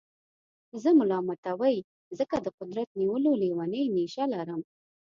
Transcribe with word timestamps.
زه 0.81 0.89
ملامتوئ 0.99 1.75
ځکه 2.19 2.35
د 2.45 2.47
قدرت 2.59 2.89
نیولو 2.99 3.31
لېونۍ 3.41 3.83
نېشه 3.95 4.25
لرم. 4.33 4.61